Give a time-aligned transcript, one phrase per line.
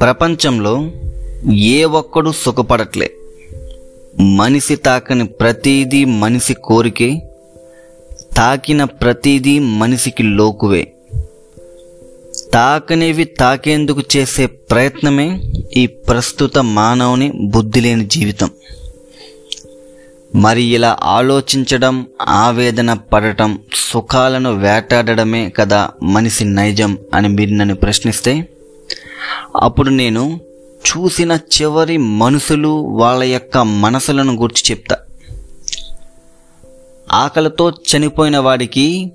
[0.00, 0.90] ప్రపంచంలో
[1.52, 3.10] ఏ ఒక్కడు సుఖపడట్లే.
[4.20, 7.22] మనిషి తాకని ప్రతిదీ మనిషి కోరికే
[8.36, 10.92] తాకిన ప్రతిదీ మనిషికి లోకువే.
[12.54, 15.40] తాకనేవి తాకేందుకు చేసే ప్రయత్నమే
[15.76, 18.50] ఈ ప్రస్తుత మానవుని బుద్ధి లేని జీవితం.
[20.34, 28.48] మరి ఇలా ఆలోచించడం ఆవేదన పడటం సుఖాలను వేటాడడమే కదా మనిషి నైజం అని మీరు నన్ను ప్రశ్నిస్తే
[29.56, 30.40] అప్పుడు నేను
[30.74, 34.96] చూసిన చివరి మనుషులు వాళ్ళ యొక్క మనసులను గురించి చెప్తా.
[37.12, 39.12] ఆకలితో చనిపోయిన వాడికి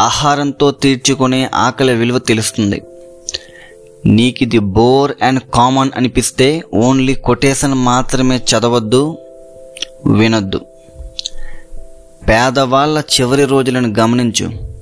[0.00, 2.82] ఆహారంతో తీర్చుకునే ఆకలి విలువ తెలుస్తుంది.
[4.06, 9.18] నీకిది బోర్ అండ్ కామన్ అనిపిస్తే ఓన్లీ కొటేషన్ మాత్రమే చదవద్దు
[10.06, 10.60] వినొద్దు.
[12.28, 14.72] పేదవాళ్ళ చివరి రోజులను గమనించు.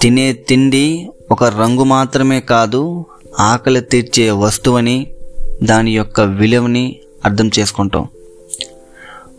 [0.00, 3.04] తినే తిండి ఒక రంగు మాత్రమే కాదు
[3.40, 5.06] ఆకలి తీర్చే వస్తువని
[5.62, 8.08] దాని యొక్క విలువని అర్థం చేసుకుంటాం.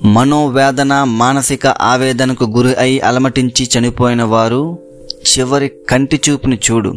[0.04, 6.94] మనోవేదన మానసిక ఆవేదనకు గురి అయి అలమటించి చనిపోయిన వారు చివరి కంటి చూపుని చూడు.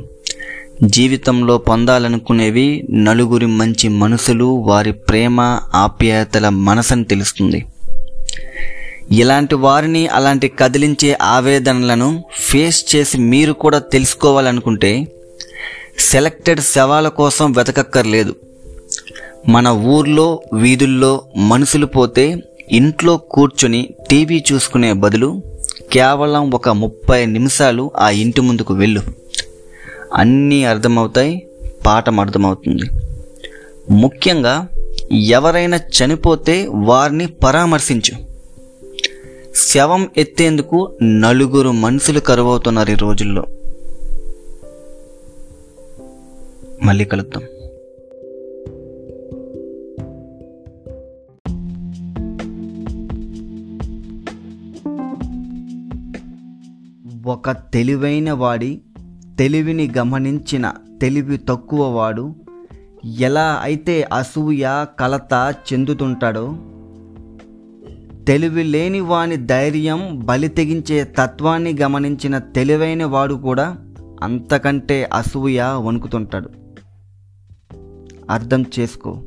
[0.85, 5.41] జీవితంలో పొందాలనుకునేవి నలుగురి మంచి మనసులు వారి ప్రేమ
[5.75, 7.65] ఆప్యాయతల మనసని తెలుస్తుంది.
[9.13, 15.07] ఇలాంటి వారిని అలాంటి కదిలించే ఆవేదనలను ఫేస్ చేసి మీరు కూడా తెలుసుకోవాలనుకుంటే
[15.99, 18.35] సెలెక్టెడ్ శవాల కోసం వెతకక్కర్లేదు.
[19.49, 25.43] మన ఊర్లో వీధుల్లో మనుషులు పోతే ఇంట్లో కూర్చొని టీవీ చూసుకునే బదులు
[25.93, 29.03] కేవలం ఒక ముప్పై నిమిషాలు ఆ ఇంటి ముందుకు వెళ్ళు.
[30.15, 31.47] అన్నీ అర్థమవుతాయి
[31.87, 32.83] పాఠం అర్థమవుతుంది.
[33.91, 34.69] ముఖ్యంగా
[35.13, 38.35] ఎవరైనా చనిపోతే వారిని పరామర్శించు.
[39.73, 43.47] శవం ఎత్తేందుకు నలుగురు మనుషులు కరువవుతున్నారు ఈ రోజుల్లో.
[46.85, 47.43] మళ్ళీ కలుద్దాం.
[57.27, 58.81] ఒక తెలివైన వాడి
[59.39, 60.73] తెలివిని గమనించిన
[61.03, 62.35] తెలివి తక్కువ వాడు
[63.19, 66.47] ఎలా అయితే అసూయ కలత చెందుతుంటాడో
[68.25, 73.77] తెలివి లేని వాని ధైర్యం బలి తెగించే తత్వాన్ని గమనించిన తెలివైన వాడు కూడా
[74.23, 76.64] అంతకంటే అసూయ వణుకుతుంటాడు.
[78.31, 79.19] అర్థం చేసుకో.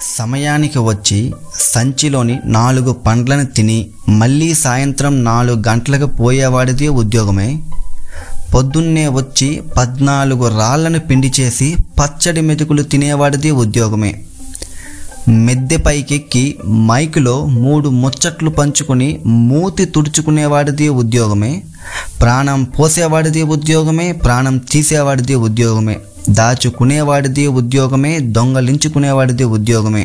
[0.00, 7.62] సమయానికి వచ్చి సంచిలోని నాలుగు పండ్లను తిని మళ్ళీ సాయంత్రం నాలుగు గంటలకు పోయేవాడిది ఉద్యోగమే.
[8.54, 14.26] పొద్దున్నే వచ్చి పద్నాలుగు రాళ్ళను పిండి చేసి పచ్చడి మెతుకులు తినేవాడిది ఉద్యోగమే.
[15.32, 16.42] మెద్దె పైకెక్కి
[16.86, 21.62] మైక్లో మూడు ముచ్చట్లు పంచుకుని మూతి తుడుచుకునేవాడిది ఉద్యోగమే
[22.20, 25.96] ప్రాణం పోసేవాడిది ఉద్యోగమే ప్రాణం తీసేవాడిది ఉద్యోగమే
[26.30, 30.04] దాచుకునేవాడిది ఉద్యోగమే దొంగలించుకునేవాడిది ఉద్యోగమే.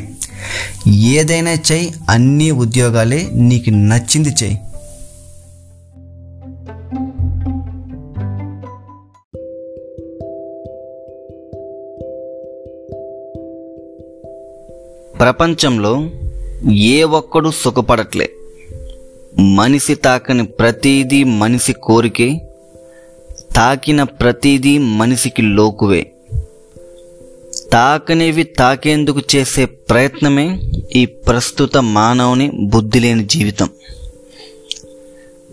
[0.90, 4.58] ఏదైనా చెయ్యి అన్నీ ఉద్యోగాలే నీకు నచ్చింది చెయ్యి.
[15.20, 16.10] ప్రపంచంలో
[16.72, 18.30] ఏ ఒక్కడు సుఖపడట్లే.
[19.40, 22.42] మనిషి తాకని ప్రతిదీ మనిషి కోరికే
[23.56, 26.12] తాకిన ప్రతిదీ మనిషికి లోకువే.
[27.74, 30.60] తాకనేవి తాకేందుకు చేసే ప్రయత్నమే
[30.96, 33.70] ఈ ప్రస్తుత మానవుని బుద్ధి లేని జీవితం.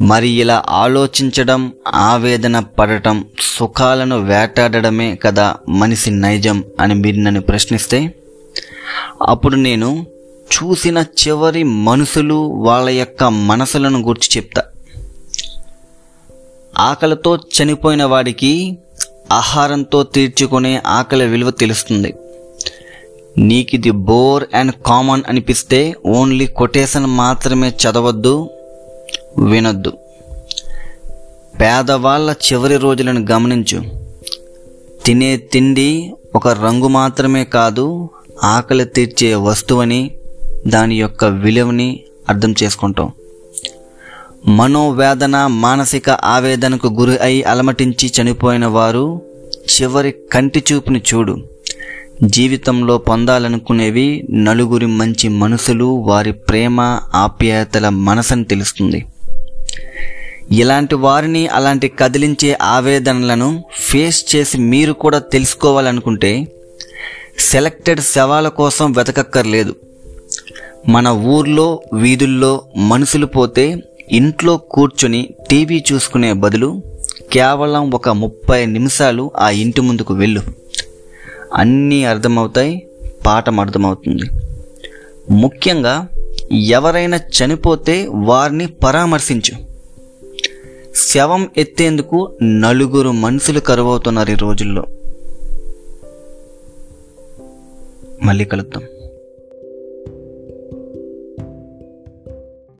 [0.01, 8.15] మరి ఇలా ఆలోచించడం ఆవేదన పడటం సుఖాలను వేటాడడమే కదా మనిషి నైజం అని మీరు నన్ను ప్రశ్నిస్తే
[9.23, 10.07] అప్పుడు నేను
[10.41, 14.63] చూసిన చివరి మనుషులు వాళ్ళ యొక్క మనసులను గురించి చెప్తా.
[16.79, 18.79] ఆకలితో చనిపోయిన వాడికి
[19.33, 22.15] ఆహారంతో తీర్చుకునే ఆకలి విలువ తెలుస్తుంది.
[23.39, 28.51] నీకిది బోర్ అండ్ కామన్ అనిపిస్తే ఓన్లీ కొటేషన్ మాత్రమే చదవద్దు
[29.39, 29.93] వినొద్దు.
[31.61, 34.05] పేదవాళ్ళ చివరి రోజులను గమనించు.
[35.05, 38.11] తినే తిండి ఒక రంగు మాత్రమే కాదు
[38.45, 40.11] ఆకలి తీర్చే వస్తువని
[40.67, 43.13] దాని యొక్క విలువని అర్థం చేసుకుంటాం.
[44.47, 51.37] మనోవేదన మానసిక ఆవేదనకు గురి అయి అలమటించి చనిపోయిన వారు చివరి కంటి చూపుని చూడు.
[52.25, 56.81] జీవితంలో పొందాలనుకునేవి నలుగురి మంచి మనసులు వారి ప్రేమ
[57.15, 59.05] ఆప్యాయతల మనసని తెలుస్తుంది.
[60.53, 66.47] ఇలాంటి వారిని అలాంటి కదిలించే ఆవేదనలను ఫేస్ చేసి మీరు కూడా తెలుసుకోవాలనుకుంటే
[67.39, 69.75] సెలెక్టెడ్ శవాల కోసం వెతకక్కర్లేదు.
[70.89, 76.83] మన ఊర్లో వీధుల్లో మనుషులు పోతే ఇంట్లో కూర్చొని టీవీ చూసుకునే బదులు
[77.33, 80.43] కేవలం ఒక ముప్పై నిమిషాలు ఆ ఇంటి ముందుకు వెళ్ళు.
[81.55, 82.87] అన్నీ అర్థమవుతాయి
[83.27, 84.31] పాఠం అర్థమవుతుంది.
[85.31, 86.09] ముఖ్యంగా
[86.53, 89.75] ఎవరైనా చనిపోతే వారిని పరామర్శించు.
[91.13, 94.87] శవం ఎత్తేందుకు నలుగురు మనుషులు కరువవుతున్నారు ఈ రోజుల్లో.
[98.25, 98.83] మళ్ళీ కలుద్దాం.